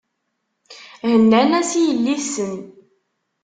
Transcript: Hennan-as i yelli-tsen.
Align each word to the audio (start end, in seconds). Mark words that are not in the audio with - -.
Hennan-as 1.09 1.71
i 1.81 1.81
yelli-tsen. 1.87 2.53